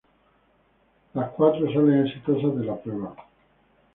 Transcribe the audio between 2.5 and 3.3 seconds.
de la prueba.